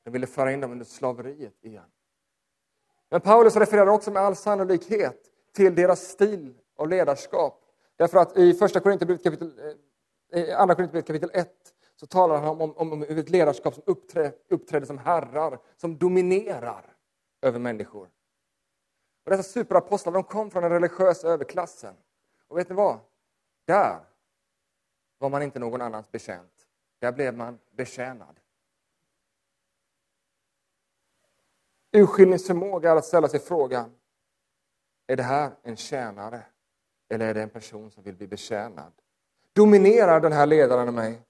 [0.03, 1.83] De ville föra in dem under slaveriet igen.
[3.09, 5.21] Men Paulus refererar också med all sannolikhet
[5.55, 7.63] till deras stil av ledarskap.
[7.95, 9.51] Därför att i första Korinthierbrevet kapitel,
[10.31, 11.51] eh, eh, andra Korinthierbrevet kapitel 1
[11.95, 16.95] så talar han om, om, om ett ledarskap som uppträ, uppträder som herrar, som dominerar
[17.41, 18.09] över människor.
[19.27, 21.95] Och dessa superapostlar de kom från den religiösa överklassen.
[22.47, 22.99] Och vet ni vad?
[23.65, 23.99] Där
[25.17, 26.67] var man inte någon annans betjänt.
[26.99, 28.39] Där blev man betjänad.
[31.91, 33.95] Urskiljningsförmåga är att ställa sig frågan,
[35.07, 36.45] är det här en tjänare
[37.09, 38.93] eller är det en person som vill bli betjänad?
[39.53, 41.21] Dominerar den här ledaren mig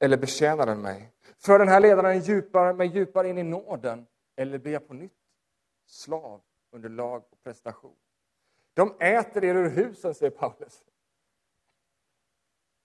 [0.00, 1.12] eller betjänar den mig?
[1.38, 5.12] För den här ledaren djupare, mig djupare in i nåden eller blir jag på nytt
[5.86, 6.40] slav
[6.74, 7.96] under lag och prestation?
[8.74, 10.84] De äter er ur husen, säger Paulus.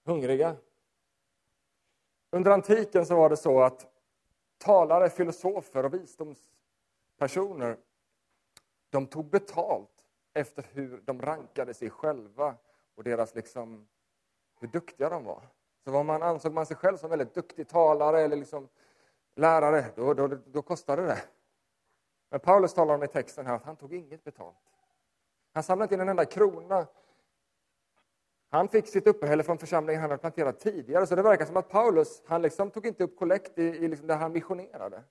[0.06, 0.56] Hungriga.
[2.32, 3.88] Under antiken så var det så att
[4.58, 7.78] talare, filosofer och visdomspersoner
[8.90, 12.56] de tog betalt efter hur de rankade sig själva
[12.96, 13.88] och deras liksom,
[14.60, 15.44] hur duktiga de var.
[15.84, 18.70] Så var man, ansåg man sig själv som väldigt duktig talare eller liksom
[19.36, 21.24] lärare, då, då, då kostade det.
[22.30, 24.56] Men Paulus talar om i texten här att han tog inget betalt.
[25.54, 26.88] Han samlade inte in en enda krona.
[28.50, 31.70] Han fick sitt uppehälle från församlingen han hade planterat tidigare, så det verkar som att
[31.70, 35.04] Paulus han liksom tog inte upp kollekt i, i liksom där han missionerade,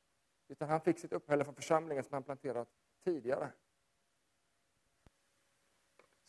[0.49, 2.69] utan han fick sitt uppehälle från församlingen som han planterat
[3.05, 3.51] tidigare.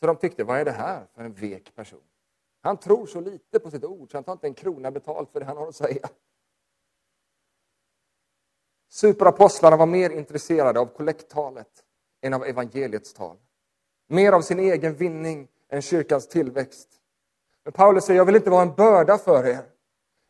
[0.00, 2.02] Så de tyckte, vad är det här för en vek person?
[2.60, 5.40] Han tror så lite på sitt ord så han tar inte en krona betalt för
[5.40, 6.08] det han har att säga.
[8.90, 11.68] Superapostlarna var mer intresserade av kollekttalet
[12.22, 13.36] än av evangeliets tal.
[14.08, 16.88] Mer av sin egen vinning än kyrkans tillväxt.
[17.64, 19.62] Men Paulus säger, jag vill inte vara en börda för er.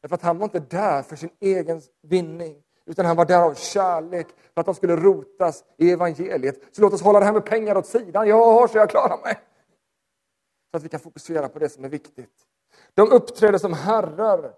[0.02, 3.54] Därför att han var inte där för sin egen vinning, utan han var där av
[3.54, 6.60] kärlek, för att de skulle rotas i evangeliet.
[6.72, 8.28] Så låt oss hålla det här med pengar åt sidan.
[8.28, 9.40] Jag har så jag klarar mig.
[10.70, 12.46] Så att vi kan fokusera på det som är viktigt.
[12.94, 14.54] De uppträder som herrar.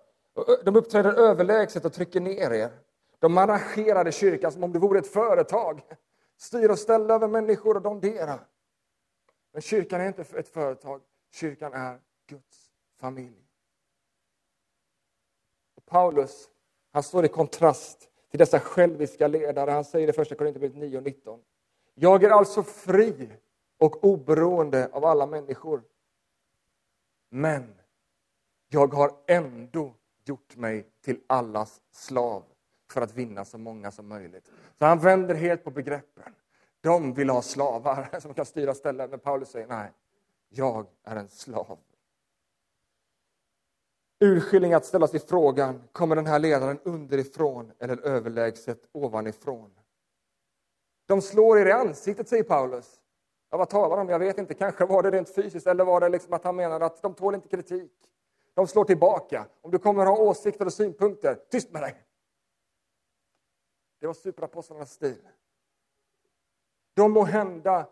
[0.64, 2.70] De uppträder överlägset och trycker ner er.
[3.22, 5.82] De arrangerade kyrkan som om det vore ett företag.
[6.36, 8.40] Styr och ställa över människor och dondera.
[9.52, 11.02] Men kyrkan är inte ett företag.
[11.32, 13.46] Kyrkan är Guds familj.
[15.74, 16.48] Och Paulus
[16.92, 19.70] han står i kontrast till dessa själviska ledare.
[19.70, 21.40] Han säger i första Korinthierbrevet 9 och 19.
[21.94, 23.32] Jag är alltså fri
[23.78, 25.82] och oberoende av alla människor.
[27.28, 27.74] Men
[28.68, 32.51] jag har ändå gjort mig till allas slav
[32.92, 34.50] för att vinna så många som möjligt.
[34.78, 36.34] Så han vänder helt på begreppen.
[36.80, 39.90] De vill ha slavar som kan styra ställen, men Paulus säger nej,
[40.48, 41.78] jag är en slav.
[44.20, 49.70] Urskiljning att ställa sig frågan, kommer den här ledaren underifrån eller överlägset ovanifrån?
[51.06, 53.00] De slår er i ansiktet, säger Paulus.
[53.50, 54.08] Ja, vad talar de om?
[54.08, 54.54] Jag vet inte.
[54.54, 57.34] Kanske var det rent fysiskt eller var det liksom att han menade att de tål
[57.34, 57.92] inte kritik.
[58.54, 59.46] De slår tillbaka.
[59.60, 62.04] Om du kommer ha åsikter och synpunkter, tyst med dig!
[64.02, 65.28] Det var superapostlarnas stil.
[66.94, 67.86] De må hända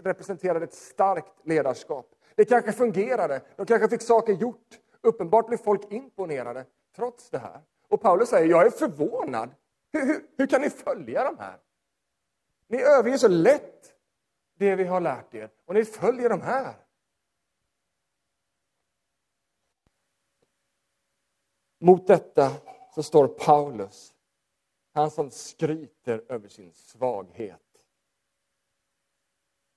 [0.00, 2.14] representerade ett starkt ledarskap.
[2.34, 4.80] Det kanske fungerade, de kanske fick saker gjort.
[5.00, 7.62] Uppenbart blev folk imponerade trots det här.
[7.88, 9.54] Och Paulus säger, jag är förvånad.
[9.92, 11.58] Hur, hur, hur kan ni följa de här?
[12.68, 13.94] Ni överger så lätt
[14.58, 16.74] det vi har lärt er och ni följer de här.
[21.80, 22.52] Mot detta
[22.94, 24.15] så står Paulus
[24.96, 27.60] han som skryter över sin svaghet.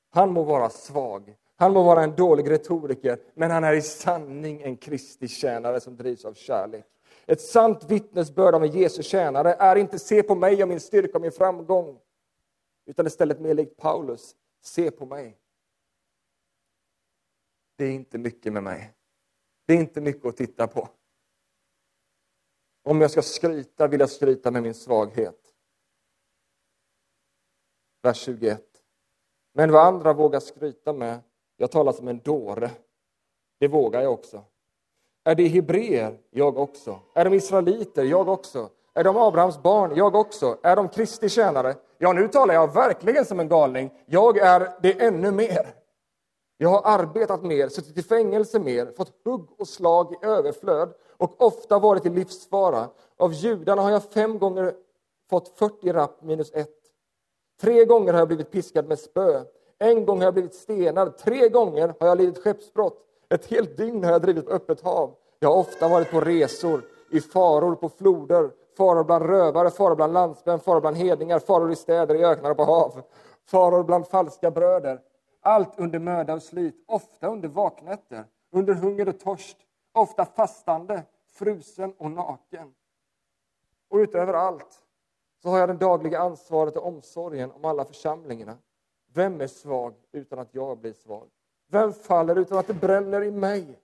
[0.10, 4.62] Han må vara svag, Han må vara en dålig retoriker, men han är i sanning
[4.62, 6.86] en Kristi tjänare som drivs av kärlek.
[7.26, 11.14] Ett sant vittnesbörd av en Jesu tjänare är inte se på mig och min styrka
[11.14, 12.00] och min framgång,
[12.86, 15.38] utan istället mer likt Paulus, se på mig.
[17.76, 18.94] Det är inte mycket med mig.
[19.66, 20.90] Det är inte mycket att titta på.
[22.84, 25.40] Om jag ska skryta vill jag skryta med min svaghet.
[28.02, 28.64] Vers 21.
[29.54, 31.20] Men vad andra vågar skryta med,
[31.58, 32.72] jag talar som en dåre.
[33.60, 34.44] Det vågar jag också.
[35.24, 36.20] Är de hebreer?
[36.30, 37.00] Jag också.
[37.16, 38.04] Är de israeliter?
[38.04, 38.70] Jag också.
[38.94, 39.96] Är de Abrahams barn?
[39.96, 40.58] Jag också.
[40.64, 41.76] Är de Kristi tjänare?
[41.98, 43.92] Ja, nu talar jag verkligen som en galning.
[44.06, 45.74] Jag är det ännu mer.
[46.58, 51.42] Jag har arbetat mer, suttit i fängelse mer, fått hugg och slag i överflöd och
[51.42, 52.90] ofta varit i livsfara.
[53.18, 54.74] Av judarna har jag fem gånger
[55.30, 56.76] fått 40 rapp minus ett.
[57.62, 59.42] Tre gånger har jag blivit piskad med spö.
[59.80, 61.18] En gång har jag blivit stenad.
[61.18, 63.06] Tre gånger har jag lidit skeppsbrott.
[63.30, 65.16] Ett helt dygn har jag drivit på öppet hav.
[65.40, 70.14] Jag har ofta varit på resor, i faror på floder, faror bland rövare, faror bland
[70.14, 73.02] landsmän, faror bland hedningar, faror i städer, i öknar och på hav,
[73.46, 75.00] faror bland falska bröder.
[75.42, 79.58] Allt under möda och slit, ofta under vaknätter, under hunger och törst,
[79.92, 82.74] ofta fastande, frusen och naken.
[83.88, 84.86] Och utöver allt
[85.42, 88.58] så har jag det dagliga ansvaret och omsorgen om alla församlingarna.
[89.14, 91.30] Vem är svag utan att jag blir svag?
[91.68, 93.80] Vem faller utan att det bränner i mig?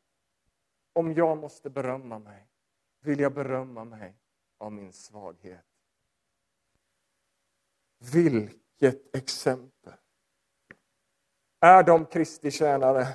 [0.94, 2.48] Om jag måste berömma mig,
[3.02, 4.16] vill jag berömma mig
[4.58, 5.66] av min svaghet.
[8.14, 9.94] Vilket exempel!
[11.60, 13.08] Är de Kristi tjänare?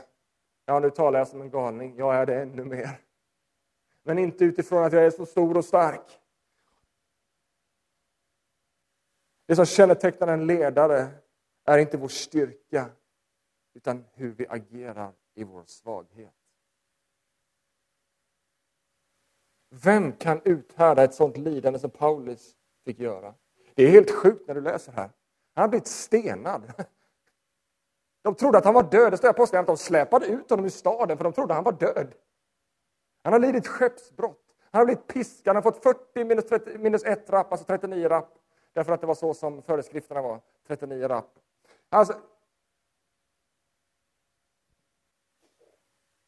[0.70, 1.96] Ja, nu talar jag som en galning.
[1.96, 3.00] Jag är det ännu mer.
[4.02, 6.18] Men inte utifrån att jag är så stor och stark.
[9.46, 11.08] Det som kännetecknar en ledare
[11.64, 12.90] är inte vår styrka,
[13.74, 16.34] utan hur vi agerar i vår svaghet.
[19.68, 23.34] Vem kan uthärda ett sånt lidande som Paulus fick göra?
[23.74, 25.10] Det är helt sjukt när du läser här.
[25.54, 26.72] Han har blivit stenad.
[28.22, 29.12] De trodde att han var död.
[29.12, 31.56] Det står i Apostlagärningarna att de släpade ut honom ur staden för de trodde att
[31.56, 32.14] han var död.
[33.22, 34.56] Han har lidit skeppsbrott.
[34.70, 35.56] Han har blivit piskad.
[35.56, 38.38] Han har fått 40 minus, 30, minus 1 rapp, alltså 39 rapp.
[38.72, 41.38] Därför att det var så som föreskrifterna var, 39 rapp.
[41.88, 42.20] Alltså,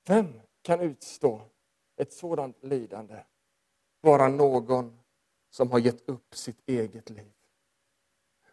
[0.06, 1.40] vem kan utstå
[1.96, 3.16] ett sådant lidande?
[4.02, 4.98] Bara någon
[5.50, 7.32] som har gett upp sitt eget liv.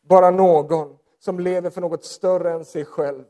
[0.01, 3.23] Bara någon som lever för något större än sig själv.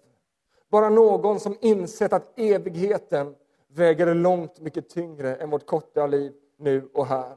[0.70, 3.36] Bara någon som insett att evigheten
[3.68, 7.36] väger långt mycket tyngre än vårt korta liv nu och här.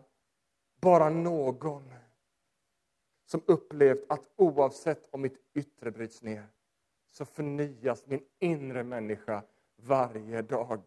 [0.81, 1.83] Bara någon
[3.27, 6.47] som upplevt att oavsett om mitt yttre bryts ner
[7.13, 9.43] så förnyas min inre människa
[9.77, 10.81] varje dag.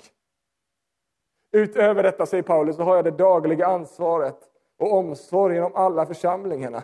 [1.51, 4.37] Utöver detta, säger Paulus, så har jag det dagliga ansvaret
[4.77, 6.83] och omsorgen om alla församlingarna.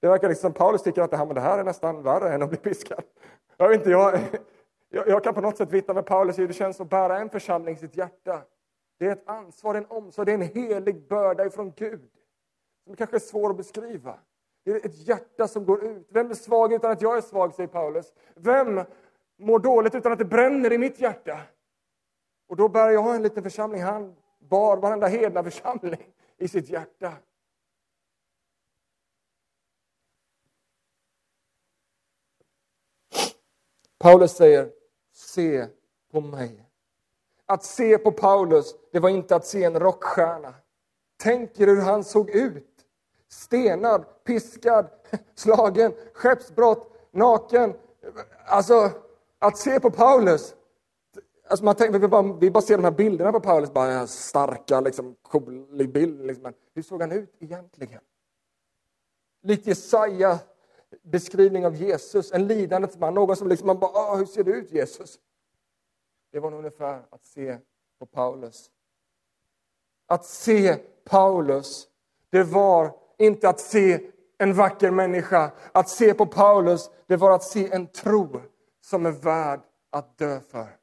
[0.00, 2.34] Det verkar liksom som Paulus tycker att det här, men det här är nästan värre
[2.34, 3.04] än att bli piskad.
[3.56, 4.20] Jag, vet inte, jag,
[4.88, 7.30] jag, jag kan på något sätt vittna med Paulus hur det känns att bära en
[7.30, 8.42] församling i sitt hjärta.
[8.98, 12.10] Det är ett ansvar, en omsorg, det är en helig börda ifrån Gud.
[12.84, 14.18] Som kanske är svår att beskriva.
[14.64, 16.08] Det är ett hjärta som går ut.
[16.10, 18.12] Vem är svag utan att jag är svag, säger Paulus.
[18.34, 18.80] Vem
[19.38, 21.40] mår dåligt utan att det bränner i mitt hjärta?
[22.48, 23.82] Och då bär jag en liten församling.
[23.82, 27.12] Han bar varenda hedna församling i sitt hjärta.
[34.00, 34.70] Paulus säger,
[35.12, 35.66] se
[36.12, 36.66] på mig.
[37.46, 40.54] Att se på Paulus, det var inte att se en rockstjärna.
[41.16, 42.66] Tänk er hur han såg ut.
[43.28, 44.86] Stenad, piskad,
[45.34, 47.74] slagen, skeppsbrott, naken.
[48.46, 48.90] Alltså,
[49.38, 50.54] att se på Paulus.
[51.48, 54.80] Alltså man tänker, vi, bara, vi bara ser de här bilderna på Paulus, bara starka,
[54.80, 56.26] liksom, cool bild.
[56.26, 56.42] Liksom.
[56.42, 58.00] Men hur såg han ut egentligen?
[59.42, 60.38] Likt Jesaja
[61.02, 64.54] beskrivning av Jesus, en lidandets man, någon som liksom man bara, ah, hur ser du
[64.54, 65.18] ut Jesus?
[66.32, 67.58] Det var nog ungefär att se
[67.98, 68.70] på Paulus.
[70.06, 71.88] Att se Paulus,
[72.30, 75.50] det var inte att se en vacker människa.
[75.72, 78.40] Att se på Paulus, det var att se en tro
[78.80, 79.60] som är värd
[79.90, 80.76] att dö för.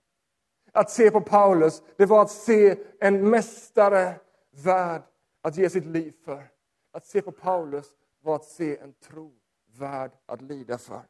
[0.72, 4.16] Att se på Paulus, det var att se en mästare
[4.52, 5.02] värd
[5.42, 6.50] att ge sitt liv för.
[6.92, 7.88] Att se på Paulus
[8.22, 9.37] var att se en tro
[9.78, 11.08] värd att lida för.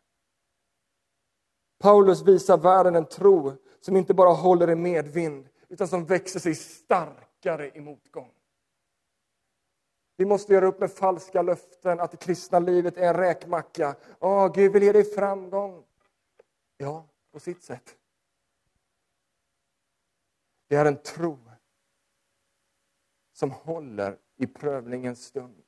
[1.80, 6.56] Paulus visar världen en tro som inte bara håller i medvind, utan som växer sig
[6.56, 8.32] starkare i motgång.
[10.16, 13.96] Vi måste göra upp med falska löften att det kristna livet är en räkmacka.
[14.20, 15.86] Åh, Gud vill ge dig framgång.
[16.78, 17.98] Ja, på sitt sätt.
[20.68, 21.40] Det är en tro
[23.34, 25.64] som håller i prövningens stund.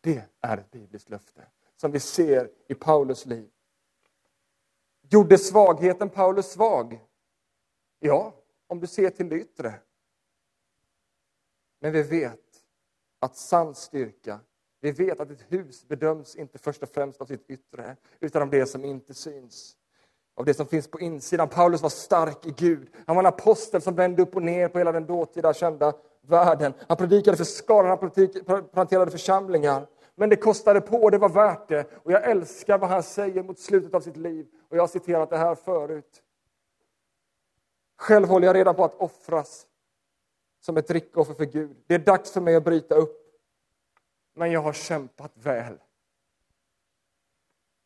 [0.00, 1.46] Det är ett bibliskt löfte
[1.80, 3.48] som vi ser i Paulus liv.
[5.02, 7.00] Gjorde svagheten Paulus svag?
[8.00, 8.34] Ja,
[8.66, 9.74] om du ser till det yttre.
[11.80, 12.40] Men vi vet
[13.20, 14.40] att sann styrka,
[14.80, 18.50] vi vet att ett hus bedöms inte först och främst av sitt yttre, utan av
[18.50, 19.76] det som inte syns.
[20.34, 21.48] Av det som finns på insidan.
[21.48, 22.90] Paulus var stark i Gud.
[23.06, 26.72] Han var en apostel som vände upp och ner på hela den dåtida kända världen.
[26.88, 27.88] Han predikade för skaror,
[28.46, 29.86] han planterade församlingar.
[30.20, 31.90] Men det kostade på, och det var värt det.
[31.96, 34.46] Och jag älskar vad han säger mot slutet av sitt liv.
[34.68, 36.22] Och jag har citerat det här förut.
[37.96, 39.66] Själv håller jag redan på att offras
[40.60, 41.76] som ett drickoffer för Gud.
[41.86, 43.40] Det är dags för mig att bryta upp.
[44.34, 45.78] Men jag har kämpat väl.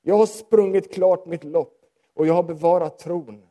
[0.03, 1.81] Jag har sprungit klart mitt lopp
[2.15, 3.49] och jag har bevarat tron.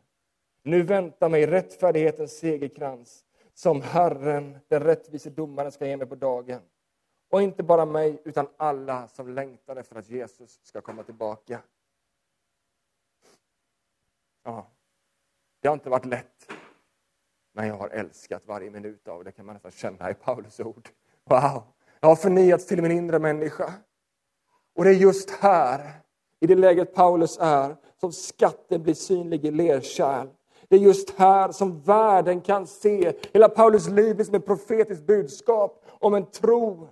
[0.64, 6.62] Nu väntar mig rättfärdighetens segerkrans som Herren, den rättvise domaren, ska ge mig på dagen.
[7.34, 11.62] Och inte bara mig, utan alla som längtar efter att Jesus ska komma tillbaka.
[14.44, 14.68] Ja,
[15.62, 16.52] det har inte varit lätt.
[17.54, 20.90] Men jag har älskat varje minut av det, kan man nästan känna i Paulus ord.
[21.24, 21.64] Wow!
[22.00, 23.74] Jag har förnyats till min inre människa.
[24.76, 25.92] Och det är just här,
[26.40, 30.28] i det läget Paulus är, som skatten blir synlig i lerkärl.
[30.68, 35.86] Det är just här som världen kan se hela Paulus liv som ett profetiskt budskap
[35.88, 36.90] om en tro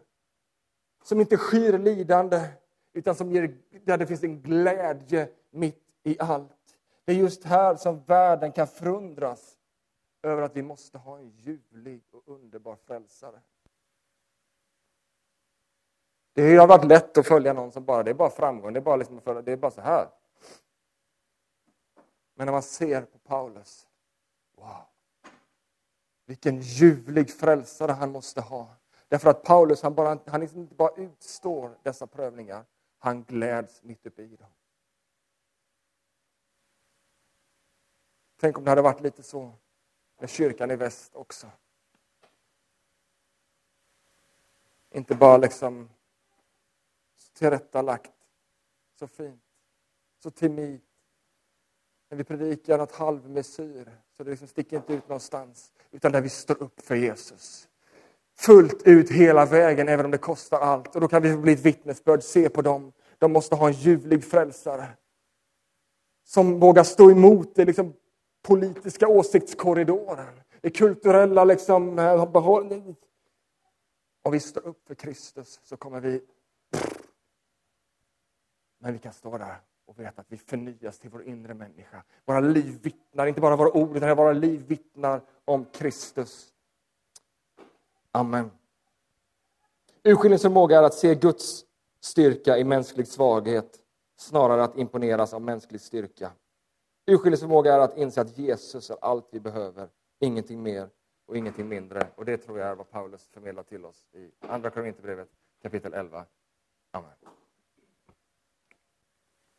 [1.04, 2.50] som inte skyr lidande,
[2.94, 6.78] utan som ger, där det finns en glädje mitt i allt.
[7.06, 9.58] Det är just här som världen kan förundras
[10.24, 13.42] över att vi måste ha en ljuvlig och underbar frälsare.
[16.34, 18.82] Det har varit lätt att följa någon som bara, det är bara framgång, det är
[18.82, 20.10] bara, liksom följa, det är bara så här.
[22.36, 23.88] Men när man ser på Paulus,
[24.58, 24.86] wow,
[26.26, 28.76] vilken ljuvlig frälsare han måste ha.
[29.12, 32.66] Därför att Paulus, han, bara, han liksom inte bara utstår dessa prövningar,
[32.98, 34.50] han gläds mitt uppe i dem.
[38.40, 39.54] Tänk om det hade varit lite så
[40.20, 41.52] med kyrkan i väst också.
[44.90, 45.90] Inte bara liksom
[47.34, 48.14] tillrättalagt,
[48.96, 49.44] så fint,
[50.20, 50.82] så timid.
[52.10, 56.30] När vi predikar något halvmesyr, så det liksom sticker inte ut någonstans, utan där vi
[56.30, 57.68] står upp för Jesus.
[58.42, 60.96] Fullt ut hela vägen, även om det kostar allt.
[60.96, 62.94] Och då kan vi bli ett vittnesbörd, se på dem.
[63.18, 64.88] De måste ha en ljuvlig frälsare.
[66.24, 67.94] Som vågar stå emot det liksom
[68.42, 71.96] politiska åsiktskorridoren, det kulturella liksom,
[72.34, 72.96] behållning.
[74.24, 76.22] Om vi står upp för Kristus så kommer vi...
[78.80, 82.04] Men vi kan stå där och veta att vi förnyas till vår inre människa.
[82.26, 86.51] Våra liv vittnar, inte bara våra ord, utan våra liv vittnar om Kristus.
[88.12, 88.52] Amen.
[90.04, 91.66] Urskiljningsförmåga är att se Guds
[92.02, 93.80] styrka i mänsklig svaghet
[94.18, 96.32] snarare att imponeras av mänsklig styrka.
[97.06, 99.90] Urskiljningsförmåga är att inse att Jesus är allt vi behöver,
[100.20, 100.90] ingenting mer
[101.26, 102.08] och ingenting mindre.
[102.16, 105.30] Och det tror jag är vad Paulus förmedlar till oss i Andra Korinthierbrevet
[105.62, 106.26] kapitel 11.
[106.92, 107.12] Amen.